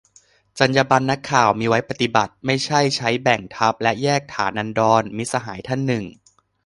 [0.59, 6.05] "จรรยาบรรณนักข่าวมีไว้ปฏิบัติ ไม่ใช่ใช้เบ่งทับและแยกฐานันดร"- มิตรสหายท่านหนึ่ง